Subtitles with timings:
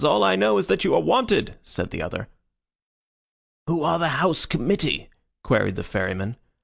[0.03, 2.27] All I know is that you are wanted," said the other.
[3.67, 5.11] "Who are the house committee?"
[5.43, 6.37] queried the Ferryman.